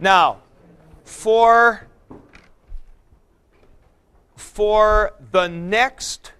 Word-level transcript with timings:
Now, 0.00 0.42
for 1.04 1.86
for 4.36 5.14
the 5.32 5.48
next 5.48 6.32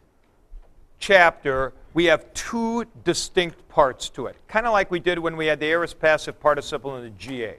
chapter, 0.98 1.72
we 1.94 2.06
have 2.06 2.32
two 2.34 2.84
distinct 3.04 3.68
parts 3.68 4.08
to 4.10 4.26
it, 4.26 4.36
kind 4.46 4.66
of 4.66 4.72
like 4.72 4.90
we 4.90 5.00
did 5.00 5.18
when 5.18 5.36
we 5.36 5.46
had 5.46 5.58
the 5.60 5.66
aorist 5.66 5.98
passive 5.98 6.38
participle 6.38 6.96
in 6.96 7.04
the 7.04 7.10
GA. 7.10 7.56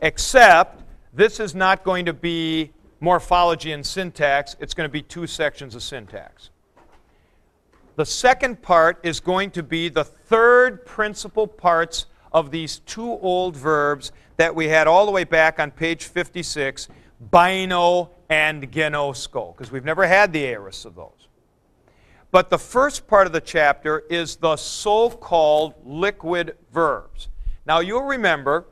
Except 0.00 0.82
this 1.12 1.40
is 1.40 1.54
not 1.54 1.84
going 1.84 2.06
to 2.06 2.12
be 2.12 2.72
morphology 3.00 3.72
and 3.72 3.84
syntax, 3.84 4.56
it's 4.60 4.74
going 4.74 4.88
to 4.88 4.92
be 4.92 5.02
two 5.02 5.26
sections 5.26 5.74
of 5.74 5.82
syntax. 5.82 6.50
The 7.96 8.06
second 8.06 8.62
part 8.62 8.98
is 9.02 9.20
going 9.20 9.50
to 9.52 9.62
be 9.62 9.88
the 9.88 10.04
third 10.04 10.84
principal 10.86 11.46
parts 11.46 12.06
of 12.34 12.50
these 12.50 12.80
two 12.80 13.12
old 13.22 13.56
verbs 13.56 14.12
that 14.36 14.54
we 14.54 14.66
had 14.66 14.88
all 14.88 15.06
the 15.06 15.12
way 15.12 15.24
back 15.24 15.60
on 15.60 15.70
page 15.70 16.04
56, 16.04 16.88
bino 17.30 18.10
and 18.28 18.70
genosko, 18.70 19.56
because 19.56 19.70
we've 19.70 19.84
never 19.84 20.06
had 20.06 20.32
the 20.32 20.44
aorist 20.44 20.84
of 20.84 20.96
those. 20.96 21.28
But 22.32 22.50
the 22.50 22.58
first 22.58 23.06
part 23.06 23.28
of 23.28 23.32
the 23.32 23.40
chapter 23.40 24.00
is 24.10 24.34
the 24.34 24.56
so 24.56 25.08
called 25.08 25.74
liquid 25.84 26.56
verbs. 26.72 27.28
Now, 27.64 27.78
you'll 27.78 28.02
remember 28.02 28.66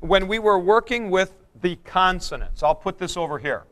when 0.00 0.26
we 0.26 0.40
were 0.40 0.58
working 0.58 1.10
with 1.10 1.32
the 1.60 1.76
consonants, 1.84 2.64
I'll 2.64 2.74
put 2.74 2.98
this 2.98 3.16
over 3.16 3.38
here. 3.38 3.64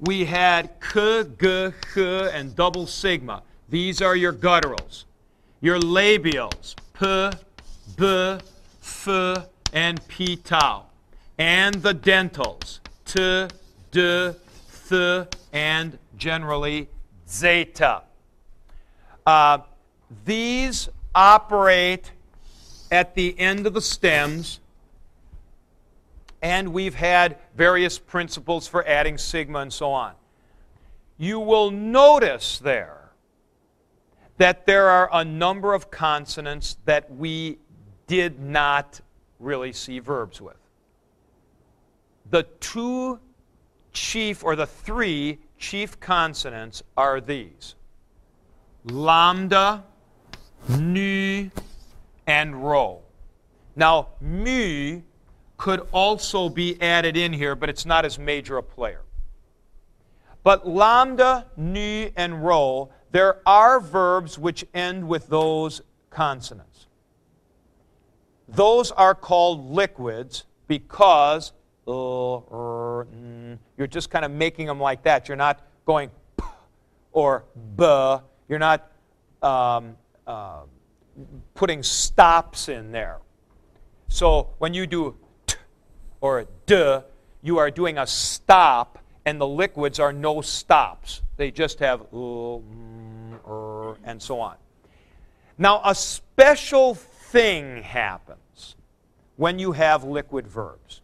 We 0.00 0.24
had 0.24 0.80
k, 0.80 1.24
g, 1.38 1.72
h, 1.94 1.96
and 2.32 2.56
double 2.56 2.86
sigma. 2.86 3.42
These 3.68 4.00
are 4.00 4.16
your 4.16 4.32
gutturals. 4.32 5.04
Your 5.60 5.78
labials, 5.78 6.74
p, 6.98 7.30
b, 7.96 8.38
f, 8.82 9.08
and 9.72 10.06
p 10.08 10.36
tau. 10.36 10.86
And 11.38 11.74
the 11.76 11.94
dentals, 11.94 12.80
t, 13.04 13.48
d, 13.90 14.30
th, 14.88 15.28
and 15.52 15.98
generally 16.16 16.88
zeta. 17.28 18.02
Uh, 19.26 19.58
these 20.24 20.88
operate 21.14 22.12
at 22.90 23.14
the 23.14 23.38
end 23.38 23.66
of 23.66 23.74
the 23.74 23.80
stems, 23.80 24.60
and 26.42 26.72
we've 26.72 26.94
had 26.94 27.38
various 27.56 27.98
principles 27.98 28.68
for 28.68 28.86
adding 28.86 29.16
sigma 29.16 29.60
and 29.60 29.72
so 29.72 29.92
on. 29.92 30.12
You 31.16 31.40
will 31.40 31.70
notice 31.70 32.58
there 32.58 33.10
that 34.38 34.66
there 34.66 34.88
are 34.88 35.08
a 35.12 35.24
number 35.24 35.72
of 35.72 35.90
consonants 35.90 36.76
that 36.84 37.14
we 37.14 37.58
did 38.06 38.40
not 38.40 39.00
really 39.38 39.72
see 39.72 39.98
verbs 39.98 40.40
with. 40.40 40.56
The 42.30 42.44
two 42.60 43.18
chief, 43.92 44.42
or 44.44 44.56
the 44.56 44.66
three 44.66 45.38
chief 45.58 46.00
consonants 46.00 46.82
are 46.96 47.20
these 47.20 47.74
lambda, 48.84 49.84
nu, 50.68 51.50
and 52.26 52.64
rho. 52.64 53.00
Now, 53.76 54.08
mu 54.20 55.02
could 55.56 55.86
also 55.92 56.48
be 56.48 56.80
added 56.82 57.16
in 57.16 57.32
here, 57.32 57.54
but 57.54 57.68
it's 57.68 57.86
not 57.86 58.04
as 58.04 58.18
major 58.18 58.58
a 58.58 58.62
player. 58.62 59.02
But 60.42 60.66
lambda, 60.66 61.46
nu, 61.56 62.10
and 62.16 62.44
rho, 62.44 62.90
there 63.12 63.40
are 63.46 63.78
verbs 63.78 64.38
which 64.38 64.64
end 64.74 65.06
with 65.06 65.28
those 65.28 65.82
consonants. 66.10 66.86
Those 68.48 68.90
are 68.90 69.14
called 69.14 69.70
liquids 69.70 70.44
because 70.68 71.52
uh, 71.86 71.92
you're 73.76 73.86
just 73.88 74.10
kind 74.10 74.24
of 74.24 74.30
making 74.30 74.66
them 74.66 74.80
like 74.80 75.02
that. 75.04 75.28
You're 75.28 75.36
not 75.36 75.60
going 75.86 76.10
p 76.36 76.44
or 77.12 77.44
b. 77.76 77.84
You're 78.48 78.58
not 78.58 78.90
um, 79.42 79.96
uh, 80.26 80.62
putting 81.54 81.82
stops 81.82 82.68
in 82.68 82.92
there. 82.92 83.18
So 84.08 84.50
when 84.58 84.74
you 84.74 84.86
do 84.86 85.16
t 85.46 85.56
or 86.20 86.46
d, 86.66 86.98
you 87.42 87.58
are 87.58 87.70
doing 87.70 87.98
a 87.98 88.06
stop, 88.06 88.98
and 89.24 89.40
the 89.40 89.46
liquids 89.46 89.98
are 89.98 90.12
no 90.12 90.40
stops. 90.40 91.22
They 91.36 91.50
just 91.50 91.80
have 91.80 92.02
and 94.04 94.20
so 94.20 94.40
on. 94.40 94.56
Now, 95.58 95.80
a 95.84 95.94
special 95.94 96.94
thing 97.32 97.82
happens 97.82 98.76
when 99.36 99.58
you 99.58 99.72
have 99.72 100.04
liquid 100.04 100.46
verbs. 100.46 101.00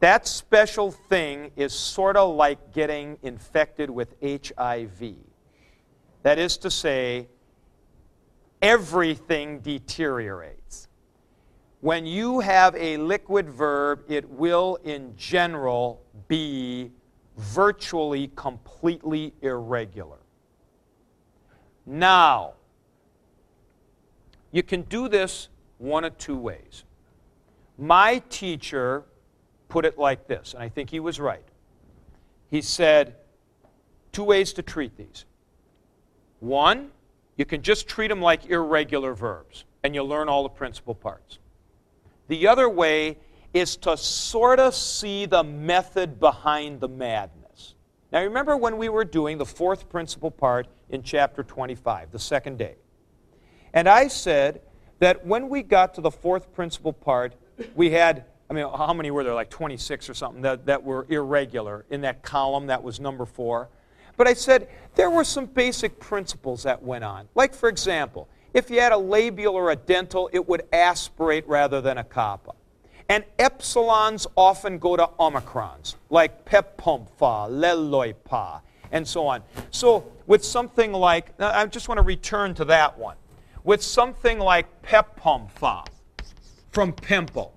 That 0.00 0.26
special 0.28 0.90
thing 0.90 1.50
is 1.56 1.72
sort 1.72 2.16
of 2.18 2.34
like 2.36 2.74
getting 2.74 3.16
infected 3.22 3.88
with 3.88 4.14
HIV. 4.22 5.14
That 6.22 6.38
is 6.38 6.58
to 6.58 6.70
say, 6.70 7.28
everything 8.60 9.60
deteriorates. 9.60 10.88
When 11.80 12.04
you 12.04 12.40
have 12.40 12.76
a 12.76 12.98
liquid 12.98 13.48
verb, 13.48 14.02
it 14.08 14.28
will, 14.28 14.76
in 14.84 15.16
general, 15.16 16.02
be 16.28 16.92
virtually 17.38 18.30
completely 18.36 19.32
irregular. 19.40 20.18
Now, 21.86 22.54
you 24.52 24.62
can 24.62 24.82
do 24.82 25.08
this 25.08 25.48
one 25.78 26.04
of 26.04 26.16
two 26.18 26.36
ways. 26.36 26.84
My 27.78 28.22
teacher 28.28 29.04
put 29.68 29.84
it 29.84 29.98
like 29.98 30.26
this, 30.26 30.54
and 30.54 30.62
I 30.62 30.68
think 30.68 30.90
he 30.90 31.00
was 31.00 31.18
right. 31.18 31.44
He 32.48 32.60
said, 32.60 33.14
two 34.12 34.24
ways 34.24 34.52
to 34.54 34.62
treat 34.62 34.96
these. 34.96 35.24
One, 36.40 36.90
you 37.36 37.44
can 37.44 37.62
just 37.62 37.88
treat 37.88 38.08
them 38.08 38.20
like 38.20 38.46
irregular 38.46 39.14
verbs, 39.14 39.64
and 39.82 39.94
you'll 39.94 40.08
learn 40.08 40.28
all 40.28 40.42
the 40.42 40.48
principal 40.48 40.94
parts. 40.94 41.38
The 42.28 42.46
other 42.48 42.68
way 42.68 43.18
is 43.54 43.76
to 43.78 43.96
sort 43.96 44.60
of 44.60 44.74
see 44.74 45.26
the 45.26 45.42
method 45.42 46.20
behind 46.20 46.80
the 46.80 46.88
madness. 46.88 47.74
Now, 48.12 48.22
remember 48.22 48.56
when 48.56 48.76
we 48.76 48.88
were 48.88 49.04
doing 49.04 49.38
the 49.38 49.46
fourth 49.46 49.88
principal 49.88 50.30
part 50.30 50.66
in 50.90 51.02
chapter 51.02 51.42
25, 51.42 52.10
the 52.10 52.18
second 52.18 52.58
day. 52.58 52.76
And 53.72 53.88
I 53.88 54.08
said 54.08 54.60
that 54.98 55.26
when 55.26 55.48
we 55.48 55.62
got 55.62 55.94
to 55.94 56.00
the 56.00 56.10
fourth 56.10 56.52
principal 56.52 56.92
part, 56.92 57.34
we 57.74 57.90
had 57.90 58.24
I 58.50 58.52
mean, 58.52 58.66
how 58.68 58.92
many 58.92 59.12
were 59.12 59.22
there? 59.22 59.32
Like 59.32 59.48
26 59.48 60.10
or 60.10 60.14
something 60.14 60.42
that, 60.42 60.66
that 60.66 60.82
were 60.82 61.06
irregular 61.08 61.84
in 61.88 62.00
that 62.00 62.22
column 62.22 62.66
that 62.66 62.82
was 62.82 62.98
number 62.98 63.24
four. 63.24 63.68
But 64.16 64.26
I 64.26 64.34
said 64.34 64.68
there 64.96 65.08
were 65.08 65.22
some 65.22 65.46
basic 65.46 66.00
principles 66.00 66.64
that 66.64 66.82
went 66.82 67.04
on. 67.04 67.28
Like, 67.36 67.54
for 67.54 67.68
example, 67.68 68.28
if 68.52 68.68
you 68.68 68.80
had 68.80 68.90
a 68.90 68.98
labial 68.98 69.54
or 69.54 69.70
a 69.70 69.76
dental, 69.76 70.28
it 70.32 70.48
would 70.48 70.64
aspirate 70.72 71.46
rather 71.46 71.80
than 71.80 71.98
a 71.98 72.04
kappa. 72.04 72.52
And 73.08 73.24
epsilons 73.38 74.26
often 74.36 74.78
go 74.78 74.96
to 74.96 75.08
omicrons, 75.18 75.94
like 76.10 76.44
pepumfa, 76.44 77.48
leloipa, 77.48 78.62
and 78.90 79.06
so 79.06 79.28
on. 79.28 79.42
So, 79.70 80.10
with 80.26 80.44
something 80.44 80.92
like, 80.92 81.32
I 81.40 81.66
just 81.66 81.88
want 81.88 81.98
to 81.98 82.04
return 82.04 82.54
to 82.54 82.64
that 82.66 82.98
one. 82.98 83.16
With 83.62 83.82
something 83.82 84.38
like 84.38 84.82
pepumfa 84.82 85.86
from 86.70 86.92
pempo, 86.92 87.52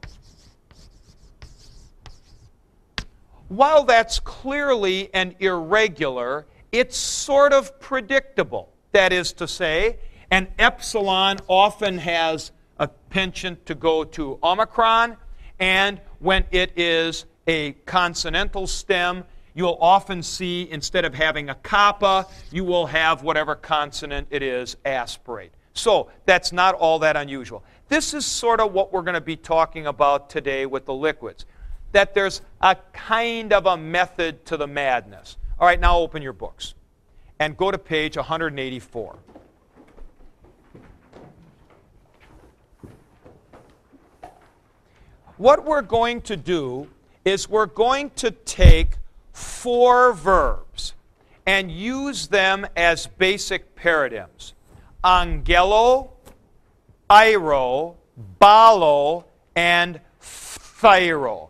while 3.47 3.83
that's 3.83 4.19
clearly 4.19 5.13
an 5.13 5.35
irregular, 5.39 6.45
it's 6.71 6.97
sort 6.97 7.53
of 7.53 7.79
predictable. 7.79 8.73
That 8.91 9.13
is 9.13 9.31
to 9.33 9.47
say, 9.47 9.99
an 10.31 10.47
epsilon 10.57 11.39
often 11.47 11.99
has 11.99 12.51
a 12.79 12.87
penchant 12.87 13.65
to 13.67 13.75
go 13.75 14.03
to 14.03 14.39
omicron, 14.43 15.17
and 15.59 16.01
when 16.19 16.45
it 16.51 16.73
is 16.75 17.25
a 17.47 17.73
consonantal 17.85 18.67
stem, 18.67 19.23
you'll 19.53 19.77
often 19.79 20.23
see 20.23 20.67
instead 20.69 21.05
of 21.05 21.13
having 21.13 21.49
a 21.49 21.55
kappa, 21.55 22.25
you 22.51 22.63
will 22.63 22.87
have 22.87 23.23
whatever 23.23 23.55
consonant 23.55 24.27
it 24.31 24.41
is 24.41 24.75
aspirate. 24.83 25.51
So 25.73 26.09
that's 26.25 26.51
not 26.51 26.75
all 26.75 26.99
that 26.99 27.17
unusual. 27.17 27.63
This 27.89 28.13
is 28.13 28.25
sort 28.25 28.59
of 28.59 28.73
what 28.73 28.93
we're 28.93 29.01
going 29.01 29.15
to 29.15 29.21
be 29.21 29.35
talking 29.35 29.87
about 29.87 30.29
today 30.29 30.65
with 30.65 30.85
the 30.85 30.93
liquids 30.93 31.45
that 31.93 32.13
there's 32.13 32.41
a 32.61 32.75
kind 32.91 33.53
of 33.53 33.65
a 33.65 33.77
method 33.77 34.45
to 34.47 34.57
the 34.57 34.67
madness. 34.67 35.37
All 35.59 35.67
right, 35.67 35.79
now 35.79 35.99
open 35.99 36.21
your 36.21 36.33
books 36.33 36.73
and 37.39 37.55
go 37.55 37.71
to 37.71 37.77
page 37.77 38.17
184. 38.17 39.15
What 45.37 45.65
we're 45.65 45.81
going 45.81 46.21
to 46.21 46.35
do 46.35 46.89
is 47.25 47.49
we're 47.49 47.65
going 47.65 48.09
to 48.11 48.31
take 48.31 48.97
four 49.31 50.13
verbs 50.13 50.93
and 51.45 51.71
use 51.71 52.27
them 52.27 52.65
as 52.75 53.07
basic 53.07 53.75
paradigms 53.75 54.53
angelo, 55.03 56.11
iro, 57.09 57.97
balo, 58.39 59.25
and 59.55 59.99
thyro. 60.21 61.49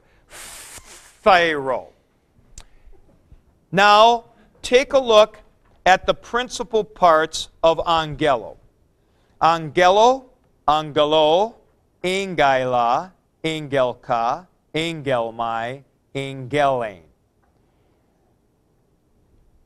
Thyro. 1.23 1.87
Now, 3.71 4.25
take 4.61 4.93
a 4.93 4.99
look 4.99 5.39
at 5.85 6.05
the 6.05 6.13
principal 6.13 6.83
parts 6.83 7.49
of 7.63 7.79
angelo. 7.87 8.57
Angelo, 9.41 10.25
angelo, 10.67 11.55
angeila, 12.03 13.11
angelka, 13.43 14.47
angelmai, 14.73 15.83
angelain. 16.15 17.01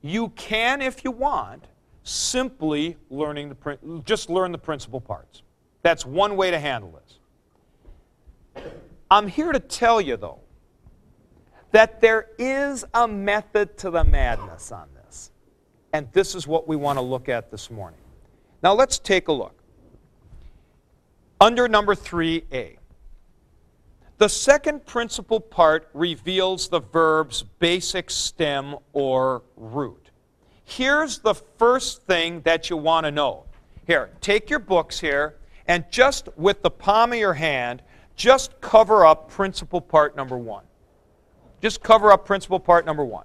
You 0.01 0.29
can, 0.29 0.81
if 0.81 1.03
you 1.03 1.11
want, 1.11 1.65
simply 2.07 2.97
learning 3.09 3.49
the 3.49 4.01
just 4.05 4.29
learn 4.29 4.51
the 4.51 4.57
principal 4.57 5.01
parts. 5.01 5.43
That's 5.81 6.05
one 6.05 6.35
way 6.35 6.51
to 6.51 6.59
handle 6.59 6.99
this. 7.01 8.63
I'm 9.09 9.27
here 9.27 9.51
to 9.51 9.59
tell 9.59 10.01
you, 10.01 10.17
though, 10.17 10.39
that 11.71 12.01
there 12.01 12.29
is 12.37 12.85
a 12.93 13.07
method 13.07 13.77
to 13.79 13.89
the 13.89 14.03
madness 14.03 14.71
on 14.71 14.87
this. 14.95 15.31
And 15.93 16.07
this 16.13 16.35
is 16.35 16.47
what 16.47 16.67
we 16.67 16.75
want 16.75 16.97
to 16.97 17.01
look 17.01 17.29
at 17.29 17.51
this 17.51 17.69
morning. 17.69 17.99
Now 18.63 18.73
let's 18.73 18.99
take 18.99 19.27
a 19.27 19.33
look. 19.33 19.61
Under 21.39 21.67
number 21.67 21.93
3a, 21.93 22.77
the 24.17 24.27
second 24.27 24.85
principal 24.85 25.39
part 25.39 25.89
reveals 25.93 26.69
the 26.69 26.79
verb's 26.79 27.43
basic 27.43 28.09
stem 28.09 28.75
or 28.93 29.43
root. 29.55 30.06
Here's 30.69 31.19
the 31.19 31.33
first 31.33 32.03
thing 32.03 32.41
that 32.41 32.69
you 32.69 32.75
want 32.75 33.05
to 33.05 33.11
know. 33.11 33.45
Here, 33.87 34.09
take 34.19 34.49
your 34.49 34.59
books 34.59 34.99
here, 34.99 35.37
and 35.65 35.85
just 35.89 36.27
with 36.35 36.61
the 36.61 36.69
palm 36.69 37.13
of 37.13 37.19
your 37.19 37.35
hand, 37.35 37.81
just 38.17 38.59
cover 38.59 39.05
up 39.05 39.31
principal 39.31 39.79
part 39.79 40.17
number 40.17 40.37
one. 40.37 40.65
Just 41.61 41.81
cover 41.81 42.11
up 42.11 42.25
principal 42.25 42.59
part 42.59 42.85
number 42.85 43.05
one. 43.05 43.23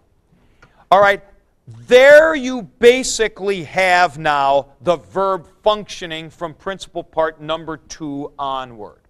All 0.89 1.01
right, 1.01 1.21
there 1.67 2.37
you 2.37 2.63
basically 2.63 3.65
have 3.65 4.19
now 4.19 4.69
the 4.81 4.99
verb 4.99 5.49
functioning 5.65 6.31
from 6.31 6.55
principal 6.55 7.03
part 7.03 7.41
number 7.41 7.77
two 7.77 8.33
onward. 8.39 9.01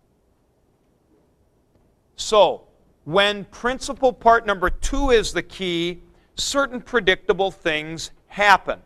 So, 2.17 2.62
when 3.05 3.44
principal 3.44 4.11
part 4.11 4.46
number 4.46 4.70
two 4.70 5.11
is 5.11 5.34
the 5.34 5.43
key, 5.43 6.00
certain 6.34 6.81
predictable 6.81 7.50
things 7.50 8.11
happen. 8.32 8.81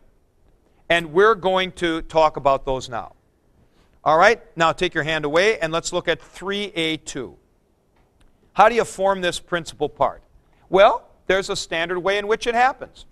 And 0.89 1.13
we're 1.13 1.35
going 1.35 1.71
to 1.73 2.01
talk 2.03 2.37
about 2.37 2.65
those 2.65 2.89
now. 2.89 3.13
All 4.03 4.17
right, 4.17 4.41
now 4.55 4.71
take 4.71 4.93
your 4.93 5.03
hand 5.03 5.25
away 5.25 5.59
and 5.59 5.73
let's 5.73 5.91
look 5.91 6.07
at 6.07 6.21
3A2. 6.21 7.35
How 8.53 8.69
do 8.69 8.75
you 8.75 8.85
form 8.85 9.21
this 9.21 9.39
principal 9.39 9.89
part? 9.89 10.21
Well, 10.69 11.09
there's 11.27 11.49
a 11.49 11.55
standard 11.55 11.99
way 11.99 12.17
in 12.17 12.27
which 12.27 12.47
it 12.47 12.55
happens. 12.55 13.05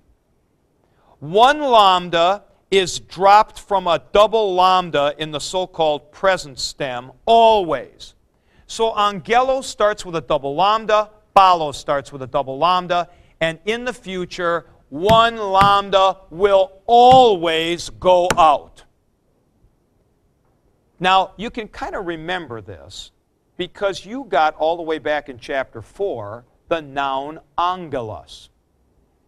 One 1.19 1.59
lambda 1.59 2.43
is 2.71 2.99
dropped 2.99 3.59
from 3.59 3.87
a 3.87 4.01
double 4.11 4.55
lambda 4.55 5.15
in 5.17 5.31
the 5.31 5.39
so 5.39 5.67
called 5.67 6.11
present 6.11 6.59
stem 6.59 7.11
always. 7.25 8.15
So 8.67 8.97
angelo 8.97 9.61
starts 9.61 10.05
with 10.05 10.15
a 10.15 10.21
double 10.21 10.55
lambda, 10.55 11.09
ballo 11.33 11.71
starts 11.71 12.11
with 12.11 12.21
a 12.21 12.27
double 12.27 12.57
lambda, 12.57 13.09
and 13.39 13.59
in 13.65 13.85
the 13.85 13.93
future, 13.93 14.65
one 14.89 15.37
lambda 15.37 16.17
will 16.29 16.81
always 16.85 17.89
go 17.89 18.29
out. 18.37 18.83
Now, 20.99 21.33
you 21.37 21.49
can 21.49 21.67
kind 21.67 21.95
of 21.95 22.05
remember 22.05 22.61
this 22.61 23.11
because 23.57 24.05
you 24.05 24.25
got 24.29 24.55
all 24.55 24.77
the 24.77 24.83
way 24.83 24.99
back 24.99 25.29
in 25.29 25.37
chapter 25.37 25.81
4 25.81 26.45
the 26.67 26.81
noun 26.81 27.39
angelus. 27.57 28.49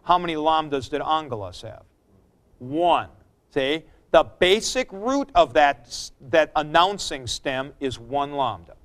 How 0.04 0.18
many 0.18 0.36
lambdas 0.36 0.90
did 0.90 1.02
angelus 1.02 1.62
have? 1.62 1.84
One. 2.60 3.10
See? 3.54 3.84
The 4.12 4.24
basic 4.24 4.92
root 4.92 5.30
of 5.36 5.54
that, 5.54 6.12
that 6.30 6.52
announcing 6.56 7.28
stem 7.28 7.74
is 7.80 8.00
one 8.00 8.34
lambda. 8.34 8.76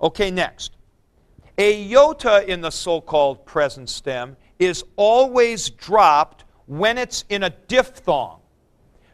Okay, 0.00 0.30
next. 0.30 0.72
A 1.58 1.92
iota 1.92 2.50
in 2.50 2.60
the 2.60 2.70
so 2.70 3.00
called 3.00 3.44
present 3.44 3.90
stem 3.90 4.36
is 4.58 4.84
always 4.96 5.70
dropped 5.70 6.44
when 6.66 6.98
it's 6.98 7.24
in 7.28 7.42
a 7.44 7.50
diphthong. 7.50 8.40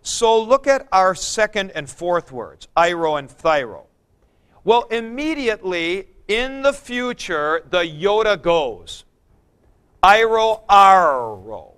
So 0.03 0.43
look 0.43 0.67
at 0.67 0.87
our 0.93 1.15
second 1.15 1.71
and 1.71 1.89
fourth 1.89 2.33
words, 2.33 2.69
iro 2.77 3.17
and 3.17 3.29
thyro. 3.29 3.85
Well, 4.65 4.83
immediately 4.91 6.09
in 6.29 6.63
the 6.63 6.73
future, 6.73 7.63
the 7.71 7.81
iota 7.81 8.37
goes. 8.37 9.05
Iro, 10.03 10.63
aro. 10.69 11.73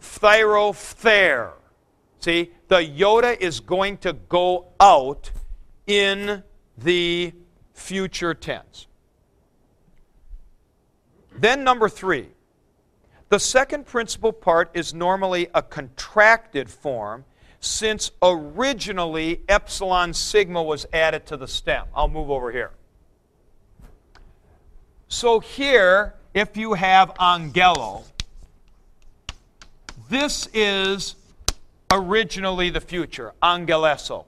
Thyro, 0.00 0.74
ther. 0.74 1.52
See, 2.20 2.50
the 2.68 2.76
iota 2.76 3.42
is 3.42 3.60
going 3.60 3.98
to 3.98 4.12
go 4.12 4.68
out 4.80 5.30
in 5.86 6.42
the 6.78 7.32
future 7.74 8.34
tense. 8.34 8.86
Then, 11.36 11.64
number 11.64 11.88
three, 11.88 12.28
the 13.34 13.40
second 13.40 13.84
principal 13.84 14.32
part 14.32 14.70
is 14.74 14.94
normally 14.94 15.48
a 15.54 15.60
contracted 15.60 16.70
form 16.70 17.24
since 17.58 18.12
originally 18.22 19.40
epsilon 19.48 20.14
sigma 20.14 20.62
was 20.62 20.86
added 20.92 21.26
to 21.26 21.36
the 21.36 21.48
stem. 21.48 21.84
I'll 21.96 22.06
move 22.06 22.30
over 22.30 22.52
here. 22.52 22.70
So 25.08 25.40
here, 25.40 26.14
if 26.32 26.56
you 26.56 26.74
have 26.74 27.10
angelo, 27.18 28.04
this 30.08 30.48
is 30.54 31.16
originally 31.90 32.70
the 32.70 32.80
future, 32.80 33.32
angelesso. 33.42 34.26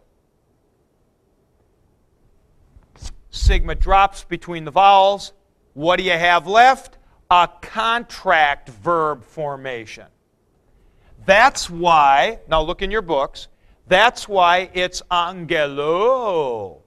Sigma 3.30 3.76
drops 3.76 4.24
between 4.24 4.64
the 4.64 4.72
vowels. 4.72 5.32
What 5.74 5.98
do 5.98 6.02
you 6.02 6.10
have 6.10 6.48
left? 6.48 6.98
A 7.30 7.48
contract 7.60 8.68
verb 8.68 9.24
formation. 9.24 10.06
That's 11.24 11.68
why, 11.68 12.38
now 12.48 12.62
look 12.62 12.82
in 12.82 12.90
your 12.90 13.02
books, 13.02 13.48
that's 13.88 14.28
why 14.28 14.70
it's 14.74 15.02
angelo, 15.10 16.82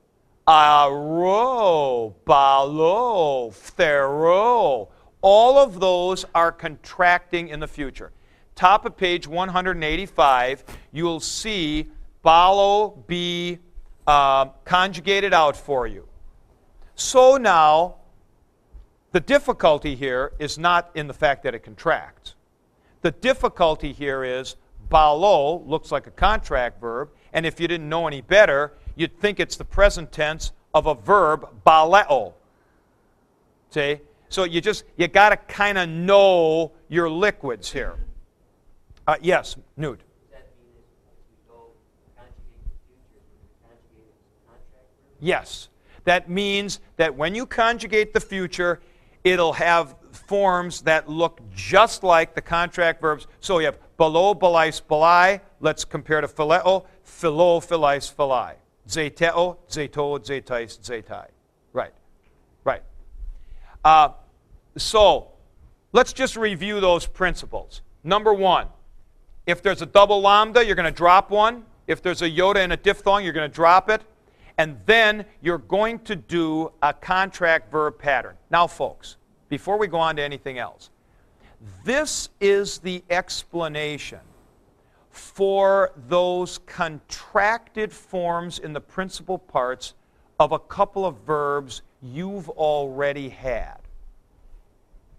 aro, 0.48 2.14
balo, 2.26 3.52
phthero. 3.52 4.90
All 5.22 5.58
of 5.58 5.80
those 5.80 6.26
are 6.34 6.52
contracting 6.52 7.50
in 7.50 7.60
the 7.60 7.68
future. 7.68 8.12
Top 8.56 8.86
of 8.86 8.96
page 8.96 9.28
185, 9.28 10.64
you'll 10.92 11.20
see 11.20 11.90
balo 12.24 13.06
be 13.08 13.60
uh, 14.08 14.46
conjugated 14.66 15.34
out 15.34 15.56
for 15.56 15.88
you. 15.88 16.08
So 16.96 17.38
now, 17.38 17.99
the 19.12 19.20
difficulty 19.20 19.96
here 19.96 20.34
is 20.40 20.58
not 20.58 20.92
in 20.94 21.08
the 21.08 21.14
fact 21.14 21.44
that 21.44 21.56
it 21.56 21.64
contracts. 21.64 22.36
The 23.02 23.12
difficulty 23.12 23.94
here 23.94 24.24
is 24.24 24.56
balo 24.90 25.66
looks 25.68 25.92
like 25.92 26.08
a 26.08 26.12
contract 26.12 26.82
verb, 26.82 27.10
and 27.34 27.46
if 27.46 27.60
you 27.60 27.68
didn't 27.68 27.90
know 27.90 28.08
any 28.08 28.22
better, 28.22 28.74
you'd 28.96 29.18
think 29.20 29.40
it's 29.40 29.56
the 29.56 29.66
present 29.66 30.12
tense 30.12 30.52
of 30.74 30.86
a 30.86 30.96
verb, 30.96 31.48
baleo. 31.66 32.34
See? 33.72 34.00
So 34.30 34.44
you 34.44 34.62
just, 34.62 34.84
you 34.98 35.08
got 35.08 35.30
to 35.30 35.38
kind 35.38 35.78
of 35.78 35.90
know 35.90 36.72
your 36.88 37.10
liquids 37.10 37.72
here. 37.72 37.96
Uh, 39.08 39.16
yes, 39.22 39.56
nude. 39.76 40.04
Yes. 45.20 45.70
That 46.04 46.30
means 46.30 46.80
that 46.98 47.16
when 47.16 47.36
you 47.36 47.46
conjugate 47.46 48.14
the 48.14 48.20
future, 48.20 48.80
it'll 49.24 49.54
have 49.54 49.96
forms 50.12 50.82
that 50.82 51.10
look 51.10 51.42
just 51.54 52.04
like 52.04 52.36
the 52.36 52.42
contract 52.42 53.02
verbs. 53.02 53.28
So 53.40 53.60
you 53.60 53.66
have 53.66 53.80
below, 53.98 54.34
belais, 54.34 54.82
belai. 54.88 55.42
Let's 55.60 55.86
compare 55.86 56.22
to 56.22 56.28
phileo, 56.28 56.86
philo, 57.04 57.60
philais, 57.60 58.14
philai. 58.14 58.56
Zeteo, 58.88 59.58
zeto, 59.70 60.20
zetais, 60.20 60.80
zetai. 60.80 61.28
Right. 61.74 61.94
Right. 62.64 62.82
Uh, 63.84 64.10
so 64.78 65.30
let's 65.92 66.14
just 66.14 66.36
review 66.36 66.80
those 66.80 67.06
principles. 67.06 67.82
Number 68.04 68.34
one, 68.34 68.68
if 69.46 69.62
there's 69.62 69.82
a 69.82 69.86
double 69.86 70.22
lambda, 70.22 70.66
you're 70.66 70.76
going 70.76 70.86
to 70.86 70.92
drop 70.92 71.30
one. 71.30 71.66
If 71.88 72.02
there's 72.02 72.22
a 72.22 72.30
iota 72.30 72.62
and 72.62 72.72
a 72.72 72.78
diphthong, 72.78 73.24
you're 73.24 73.34
going 73.34 73.50
to 73.50 73.54
drop 73.54 73.90
it 73.90 74.02
and 74.60 74.78
then 74.86 75.24
you're 75.40 75.58
going 75.58 76.00
to 76.00 76.18
do 76.18 76.70
a 76.84 76.94
contract 76.94 77.72
verb 77.72 77.98
pattern. 77.98 78.36
Now, 78.52 78.68
folks, 78.68 79.16
before 79.48 79.78
we 79.78 79.88
go 79.88 79.98
on 79.98 80.18
to 80.18 80.22
anything 80.22 80.58
else, 80.60 80.90
this 81.86 82.28
is 82.42 82.80
the 82.80 83.02
explanation 83.10 84.20
for 85.12 85.94
those 86.10 86.58
contracted 86.66 87.94
forms 87.94 88.60
in 88.60 88.74
the 88.74 88.82
principal 88.82 89.38
parts 89.38 89.94
of 90.42 90.52
a 90.52 90.60
couple 90.60 91.06
of 91.06 91.16
verbs 91.22 91.82
you've 92.02 92.50
already 92.50 93.30
had. 93.30 93.78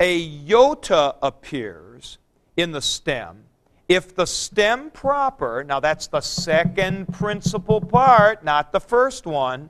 A 0.00 0.48
iota 0.48 1.16
appears 1.22 2.18
in 2.56 2.72
the 2.72 2.80
stem 2.80 3.44
if 3.92 4.14
the 4.14 4.26
stem 4.26 4.90
proper, 4.90 5.64
now 5.64 5.78
that's 5.78 6.06
the 6.06 6.22
second 6.22 7.12
principal 7.12 7.78
part, 7.78 8.42
not 8.42 8.72
the 8.72 8.80
first 8.80 9.26
one, 9.26 9.68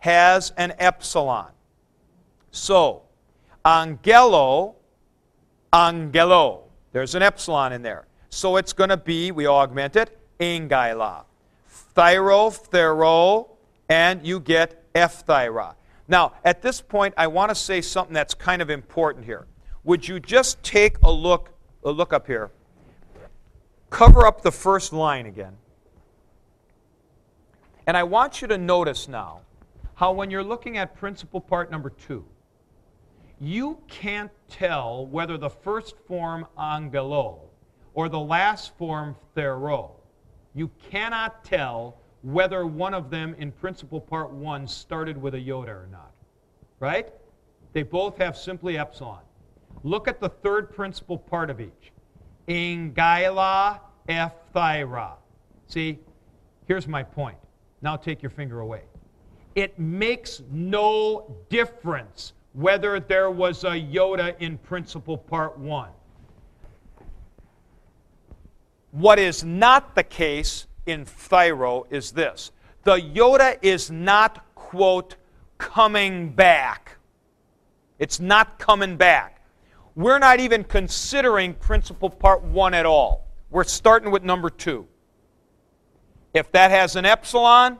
has 0.00 0.52
an 0.58 0.74
epsilon. 0.78 1.50
So, 2.50 3.02
angelo, 3.64 4.76
angelo, 5.72 6.64
there's 6.92 7.14
an 7.14 7.22
epsilon 7.22 7.72
in 7.72 7.80
there. 7.80 8.06
So 8.28 8.56
it's 8.56 8.74
going 8.74 8.90
to 8.90 8.98
be, 8.98 9.30
we 9.32 9.46
augment 9.46 9.96
it, 9.96 10.18
angyla. 10.40 11.24
Thyro, 11.96 12.52
thero, 12.52 13.48
and 13.88 14.26
you 14.26 14.40
get 14.40 14.84
F-thyra. 14.94 15.74
Now, 16.06 16.32
at 16.44 16.62
this 16.62 16.80
point, 16.80 17.14
I 17.16 17.26
want 17.26 17.50
to 17.50 17.54
say 17.54 17.80
something 17.80 18.14
that's 18.14 18.34
kind 18.34 18.62
of 18.62 18.70
important 18.70 19.24
here. 19.24 19.46
Would 19.84 20.08
you 20.08 20.20
just 20.20 20.62
take 20.62 20.96
a 21.02 21.10
look, 21.10 21.50
a 21.84 21.90
look 21.90 22.12
up 22.12 22.26
here? 22.26 22.50
Cover 23.90 24.26
up 24.26 24.42
the 24.42 24.52
first 24.52 24.92
line 24.92 25.26
again. 25.26 25.56
And 27.86 27.96
I 27.96 28.02
want 28.02 28.42
you 28.42 28.48
to 28.48 28.58
notice 28.58 29.08
now 29.08 29.40
how 29.94 30.12
when 30.12 30.30
you're 30.30 30.44
looking 30.44 30.76
at 30.76 30.94
principle 30.94 31.40
part 31.40 31.70
number 31.70 31.90
two, 31.90 32.24
you 33.40 33.78
can't 33.88 34.30
tell 34.48 35.06
whether 35.06 35.38
the 35.38 35.50
first 35.50 35.96
form 36.06 36.46
angelo 36.58 37.40
or 37.94 38.08
the 38.08 38.18
last 38.18 38.76
form 38.76 39.16
thero, 39.34 39.92
you 40.54 40.70
cannot 40.90 41.44
tell 41.44 41.97
whether 42.22 42.66
one 42.66 42.94
of 42.94 43.10
them 43.10 43.34
in 43.38 43.52
principle 43.52 44.00
part 44.00 44.30
one 44.30 44.66
started 44.66 45.20
with 45.20 45.34
a 45.34 45.38
iota 45.38 45.72
or 45.72 45.88
not. 45.90 46.12
Right? 46.80 47.12
They 47.72 47.82
both 47.82 48.16
have 48.18 48.36
simply 48.36 48.78
epsilon. 48.78 49.20
Look 49.84 50.08
at 50.08 50.20
the 50.20 50.28
third 50.28 50.74
principle 50.74 51.18
part 51.18 51.50
of 51.50 51.60
each. 51.60 51.92
Ingyla 52.48 53.80
ephthyra. 54.08 55.12
See, 55.66 55.98
here's 56.66 56.88
my 56.88 57.02
point. 57.02 57.36
Now 57.82 57.96
take 57.96 58.22
your 58.22 58.30
finger 58.30 58.60
away. 58.60 58.82
It 59.54 59.78
makes 59.78 60.42
no 60.50 61.36
difference 61.48 62.32
whether 62.52 62.98
there 63.00 63.30
was 63.30 63.64
a 63.64 63.70
iota 63.70 64.34
in 64.42 64.58
principle 64.58 65.18
part 65.18 65.58
one. 65.58 65.90
What 68.90 69.18
is 69.18 69.44
not 69.44 69.94
the 69.94 70.02
case 70.02 70.66
in 70.88 71.04
thyro 71.04 71.84
is 71.90 72.12
this 72.12 72.50
the 72.84 72.94
iota 72.94 73.58
is 73.62 73.90
not, 73.90 74.44
quote, 74.54 75.16
coming 75.58 76.30
back. 76.30 76.96
It's 77.98 78.18
not 78.18 78.58
coming 78.58 78.96
back. 78.96 79.44
We're 79.94 80.18
not 80.18 80.40
even 80.40 80.64
considering 80.64 81.54
principle 81.54 82.08
part 82.08 82.42
one 82.42 82.72
at 82.72 82.86
all. 82.86 83.26
We're 83.50 83.64
starting 83.64 84.10
with 84.10 84.22
number 84.22 84.48
two. 84.48 84.86
If 86.32 86.52
that 86.52 86.70
has 86.70 86.96
an 86.96 87.04
epsilon, 87.04 87.78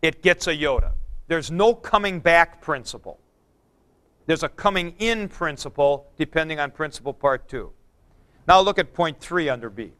it 0.00 0.22
gets 0.22 0.46
a 0.46 0.52
iota. 0.52 0.92
There's 1.26 1.50
no 1.50 1.74
coming 1.74 2.20
back 2.20 2.60
principle. 2.62 3.20
There's 4.26 4.42
a 4.42 4.48
coming 4.48 4.94
in 4.98 5.28
principle 5.28 6.10
depending 6.16 6.58
on 6.58 6.70
principle 6.70 7.12
part 7.12 7.48
two. 7.48 7.72
Now 8.46 8.60
look 8.60 8.78
at 8.78 8.94
point 8.94 9.20
three 9.20 9.48
under 9.48 9.68
B. 9.68 9.92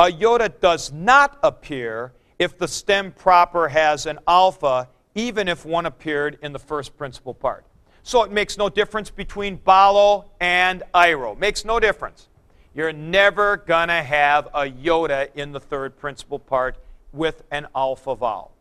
A 0.00 0.04
iota 0.04 0.48
does 0.48 0.90
not 0.90 1.38
appear 1.42 2.14
if 2.38 2.56
the 2.56 2.66
stem 2.66 3.12
proper 3.12 3.68
has 3.68 4.06
an 4.06 4.18
alpha, 4.26 4.88
even 5.14 5.46
if 5.46 5.66
one 5.66 5.84
appeared 5.84 6.38
in 6.40 6.54
the 6.54 6.58
first 6.58 6.96
principal 6.96 7.34
part. 7.34 7.66
So 8.02 8.22
it 8.22 8.32
makes 8.32 8.56
no 8.56 8.70
difference 8.70 9.10
between 9.10 9.58
balo 9.58 10.24
and 10.40 10.82
iro. 10.94 11.34
Makes 11.34 11.66
no 11.66 11.78
difference. 11.78 12.30
You're 12.74 12.94
never 12.94 13.58
going 13.58 13.88
to 13.88 14.02
have 14.02 14.46
a 14.54 14.72
iota 14.72 15.28
in 15.34 15.52
the 15.52 15.60
third 15.60 15.98
principal 15.98 16.38
part 16.38 16.78
with 17.12 17.42
an 17.50 17.66
alpha 17.76 18.14
vowel. 18.14 18.52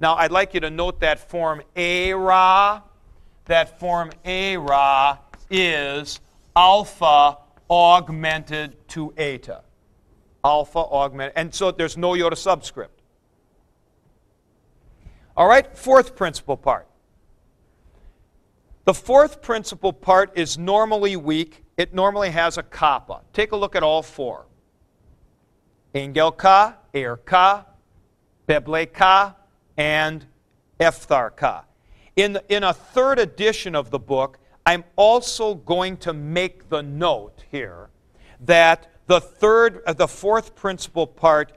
Now, 0.00 0.14
I'd 0.14 0.30
like 0.30 0.54
you 0.54 0.60
to 0.60 0.70
note 0.70 1.00
that 1.00 1.18
form 1.28 1.60
A-Ra. 1.76 2.80
That 3.44 3.78
form 3.78 4.10
A-Ra 4.24 5.18
is 5.50 6.20
alpha 6.56 7.36
augmented 7.68 8.88
to 8.88 9.12
eta 9.18 9.64
alpha 10.44 10.78
augment. 10.78 11.32
And 11.36 11.54
so 11.54 11.70
there's 11.70 11.96
no 11.96 12.14
iota 12.14 12.36
subscript. 12.36 13.00
All 15.36 15.46
right, 15.46 15.76
fourth 15.76 16.16
principle 16.16 16.56
part. 16.56 16.88
The 18.84 18.94
fourth 18.94 19.42
principle 19.42 19.92
part 19.92 20.32
is 20.36 20.58
normally 20.58 21.14
weak. 21.16 21.62
It 21.76 21.94
normally 21.94 22.30
has 22.30 22.58
a 22.58 22.62
kappa. 22.62 23.20
Take 23.32 23.52
a 23.52 23.56
look 23.56 23.76
at 23.76 23.82
all 23.82 24.02
four. 24.02 24.46
Engelka, 25.94 26.76
Erka, 26.94 27.66
Bebleka, 28.48 29.34
and 29.76 30.26
Eftharka. 30.80 31.64
In, 32.16 32.38
in 32.48 32.64
a 32.64 32.72
third 32.72 33.18
edition 33.18 33.74
of 33.74 33.90
the 33.90 33.98
book, 33.98 34.38
I'm 34.66 34.84
also 34.96 35.54
going 35.54 35.96
to 35.98 36.12
make 36.12 36.68
the 36.68 36.82
note 36.82 37.44
here 37.50 37.90
that 38.40 38.88
the 39.08 39.20
third, 39.20 39.82
uh, 39.86 39.94
the 39.94 40.06
fourth 40.06 40.54
principal 40.54 41.06
part 41.06 41.52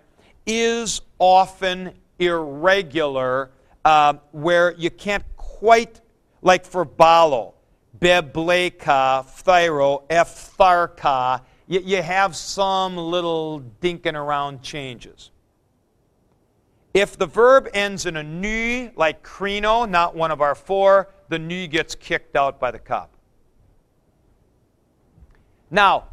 is 0.47 1.01
often 1.19 1.93
irregular, 2.17 3.51
uh, 3.85 4.13
where 4.31 4.73
you 4.73 4.89
can't 4.89 5.23
quite, 5.35 6.01
like 6.41 6.65
for 6.65 6.85
balo, 6.85 7.53
bebleka, 7.99 9.25
thyro, 9.43 10.07
ephtharka, 10.07 11.41
you, 11.67 11.81
you 11.81 12.01
have 12.01 12.35
some 12.35 12.97
little 12.97 13.61
dinking 13.81 14.15
around 14.15 14.61
changes. 14.61 15.31
If 16.93 17.17
the 17.17 17.27
verb 17.27 17.69
ends 17.73 18.05
in 18.05 18.15
a 18.15 18.23
nu, 18.23 18.91
like 18.95 19.23
krino, 19.23 19.89
not 19.89 20.15
one 20.15 20.31
of 20.31 20.41
our 20.41 20.55
four, 20.55 21.09
the 21.27 21.39
nu 21.39 21.67
gets 21.67 21.95
kicked 21.95 22.35
out 22.35 22.59
by 22.59 22.71
the 22.71 22.79
cop. 22.79 23.11
Now, 25.69 26.10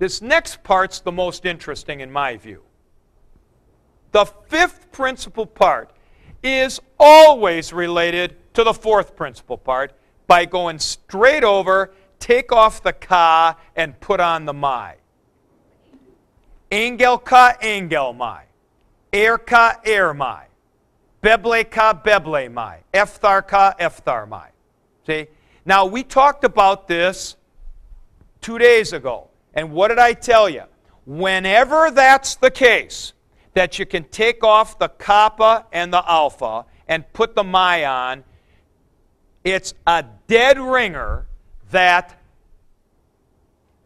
This 0.00 0.22
next 0.22 0.62
part's 0.62 1.00
the 1.00 1.12
most 1.12 1.44
interesting 1.44 2.00
in 2.00 2.10
my 2.10 2.38
view. 2.38 2.62
The 4.12 4.24
fifth 4.24 4.90
principal 4.92 5.44
part 5.44 5.90
is 6.42 6.80
always 6.98 7.70
related 7.74 8.34
to 8.54 8.64
the 8.64 8.72
fourth 8.72 9.14
principal 9.14 9.58
part 9.58 9.92
by 10.26 10.46
going 10.46 10.78
straight 10.78 11.44
over, 11.44 11.92
take 12.18 12.50
off 12.50 12.82
the 12.82 12.94
ka, 12.94 13.58
and 13.76 14.00
put 14.00 14.20
on 14.20 14.46
the 14.46 14.54
my. 14.54 14.94
Angel 16.72 17.18
ka, 17.18 17.58
angel 17.60 18.14
mai. 18.14 18.44
Er 19.14 19.36
ka, 19.36 19.80
er 19.86 20.14
mai. 20.14 20.46
Beble 21.22 21.70
ka, 21.70 21.92
beble 21.92 22.50
mai. 22.50 22.78
Efthar 22.94 23.46
ka, 23.46 23.74
efthar 23.78 24.26
mai. 24.26 24.48
See? 25.06 25.26
Now, 25.66 25.84
we 25.84 26.02
talked 26.04 26.44
about 26.44 26.88
this 26.88 27.36
two 28.40 28.56
days 28.56 28.94
ago. 28.94 29.29
And 29.54 29.72
what 29.72 29.88
did 29.88 29.98
I 29.98 30.12
tell 30.12 30.48
you? 30.48 30.64
Whenever 31.06 31.90
that's 31.90 32.36
the 32.36 32.50
case, 32.50 33.12
that 33.54 33.78
you 33.78 33.86
can 33.86 34.04
take 34.04 34.44
off 34.44 34.78
the 34.78 34.88
kappa 34.88 35.66
and 35.72 35.92
the 35.92 36.08
alpha 36.08 36.66
and 36.86 37.10
put 37.12 37.34
the 37.34 37.44
my 37.44 37.84
on, 37.84 38.24
it's 39.42 39.74
a 39.86 40.04
dead 40.26 40.58
ringer 40.58 41.26
that 41.70 42.20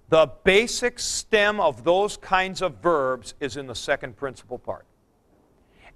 the 0.09 0.30
basic 0.44 0.99
stem 0.99 1.61
of 1.61 1.85
those 1.85 2.16
kinds 2.16 2.62
of 2.62 2.76
verbs 2.83 3.35
is 3.40 3.56
in 3.56 3.66
the 3.66 3.75
second 3.75 4.16
principal 4.16 4.59
part. 4.59 4.85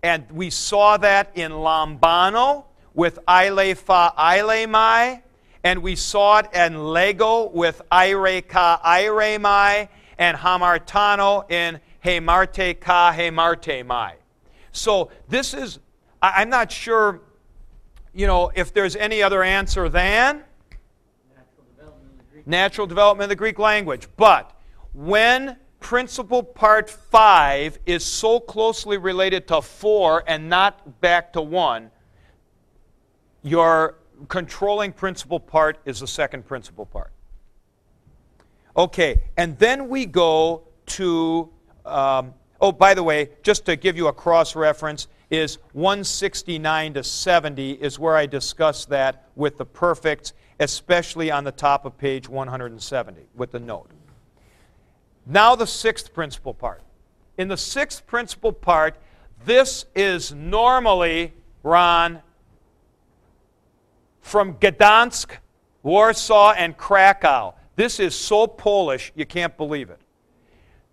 And 0.02 0.30
we 0.30 0.50
saw 0.50 0.96
that 0.98 1.32
in 1.36 1.52
Lambano 1.52 2.64
with 2.94 3.18
ile 3.28 3.74
fa 3.74 4.12
ile 4.16 4.66
mai, 4.66 5.22
and 5.64 5.82
we 5.82 5.96
saw 5.96 6.38
it 6.38 6.46
in 6.54 6.84
Lego 6.84 7.48
with 7.48 7.82
ire 7.90 8.40
ka 8.42 8.80
ire 8.84 9.38
mai, 9.38 9.88
and 10.18 10.36
hamartano 10.36 11.50
in 11.50 11.80
he 12.00 12.20
marte 12.20 12.80
ka 12.80 13.12
he 13.12 13.30
marte 13.30 13.84
mai. 13.84 14.14
So 14.72 15.10
this 15.28 15.54
is, 15.54 15.78
I'm 16.22 16.50
not 16.50 16.70
sure, 16.70 17.20
you 18.14 18.26
know, 18.26 18.50
if 18.54 18.72
there's 18.72 18.96
any 18.96 19.22
other 19.22 19.42
answer 19.42 19.88
than 19.88 20.44
natural 22.46 22.86
development 22.86 23.24
of 23.24 23.28
the 23.28 23.36
Greek 23.36 23.58
language. 23.58 24.08
But 24.16 24.52
when 24.94 25.56
principal 25.80 26.42
part 26.42 26.90
5 26.90 27.78
is 27.86 28.04
so 28.04 28.40
closely 28.40 28.96
related 28.96 29.46
to 29.48 29.62
4 29.62 30.24
and 30.26 30.48
not 30.48 31.00
back 31.00 31.32
to 31.34 31.42
1, 31.42 31.90
your 33.42 33.96
controlling 34.26 34.92
principal 34.92 35.38
part 35.38 35.78
is 35.84 36.00
the 36.00 36.06
second 36.06 36.46
principal 36.46 36.86
part. 36.86 37.12
Okay, 38.76 39.22
and 39.36 39.58
then 39.58 39.88
we 39.88 40.06
go 40.06 40.62
to, 40.86 41.50
um, 41.84 42.34
oh, 42.60 42.72
by 42.72 42.94
the 42.94 43.02
way, 43.02 43.30
just 43.42 43.66
to 43.66 43.76
give 43.76 43.96
you 43.96 44.08
a 44.08 44.12
cross 44.12 44.56
reference, 44.56 45.08
is 45.30 45.58
169 45.72 46.94
to 46.94 47.04
70 47.04 47.72
is 47.72 47.98
where 47.98 48.16
I 48.16 48.24
discuss 48.26 48.86
that 48.86 49.28
with 49.36 49.58
the 49.58 49.66
perfects 49.66 50.32
especially 50.60 51.30
on 51.30 51.44
the 51.44 51.52
top 51.52 51.84
of 51.84 51.96
page 51.98 52.28
170 52.28 53.22
with 53.34 53.52
the 53.52 53.60
note. 53.60 53.90
Now, 55.26 55.54
the 55.54 55.66
sixth 55.66 56.12
principal 56.12 56.54
part. 56.54 56.82
In 57.36 57.48
the 57.48 57.56
sixth 57.56 58.06
principal 58.06 58.52
part, 58.52 58.96
this 59.44 59.84
is 59.94 60.32
normally, 60.32 61.34
Ron, 61.62 62.22
from 64.28 64.54
Gdansk, 64.54 65.30
Warsaw, 65.82 66.52
and 66.52 66.76
Krakow. 66.76 67.54
This 67.76 67.98
is 67.98 68.14
so 68.14 68.46
Polish, 68.46 69.12
you 69.14 69.24
can't 69.24 69.56
believe 69.56 69.90
it. 69.90 70.00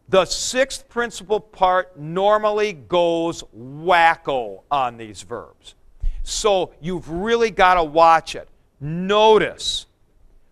The 0.07 0.25
sixth 0.25 0.87
principal 0.87 1.39
part 1.39 1.99
normally 1.99 2.73
goes 2.73 3.43
wacko 3.57 4.61
on 4.69 4.97
these 4.97 5.23
verbs. 5.23 5.75
So 6.23 6.73
you've 6.79 7.09
really 7.09 7.51
got 7.51 7.75
to 7.75 7.83
watch 7.83 8.35
it. 8.35 8.47
Notice 8.79 9.87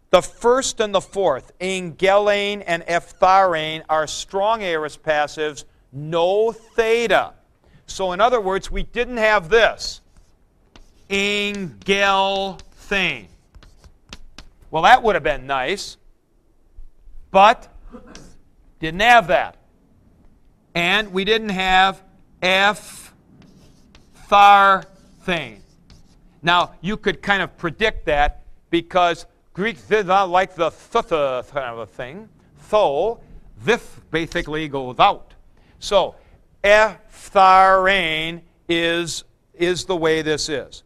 the 0.09 0.21
first 0.21 0.79
and 0.79 0.93
the 0.93 1.01
fourth, 1.01 1.51
Angelain 1.59 2.61
and 2.61 2.83
Ephtharain, 2.83 3.83
are 3.89 4.05
strong 4.05 4.61
aorist 4.61 5.01
passives, 5.01 5.65
no 5.91 6.51
theta. 6.51 7.33
So, 7.87 8.11
in 8.11 8.21
other 8.21 8.39
words, 8.39 8.69
we 8.69 8.83
didn't 8.83 9.17
have 9.17 9.49
this. 9.49 10.01
Angelthane. 12.83 13.27
Well, 14.71 14.83
that 14.83 15.03
would 15.03 15.15
have 15.15 15.23
been 15.23 15.45
nice, 15.45 15.97
but 17.31 17.67
didn't 18.79 19.01
have 19.01 19.27
that. 19.27 19.57
And 20.75 21.13
we 21.13 21.25
didn't 21.25 21.49
have 21.49 22.01
Ephtharain. 22.41 23.19
Now, 26.41 26.73
you 26.81 26.97
could 26.97 27.21
kind 27.21 27.43
of 27.43 27.55
predict 27.57 28.05
that 28.07 28.43
because 28.69 29.25
Greek 29.53 29.87
did 29.87 30.07
not 30.07 30.29
like 30.29 30.55
the 30.55 30.71
th 30.71 31.09
kind 31.09 31.69
of 31.69 31.77
a 31.77 31.85
thing. 31.85 32.27
So, 32.69 33.21
this 33.63 33.87
basically 34.11 34.67
goes 34.67 34.99
out. 34.99 35.33
So, 35.79 36.15
ephtharain 36.63 38.41
is, 38.67 39.23
is 39.53 39.85
the 39.85 39.95
way 39.95 40.21
this 40.21 40.49
is. 40.49 40.83